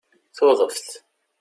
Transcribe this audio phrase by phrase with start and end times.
[0.35, 0.85] Tuḍeft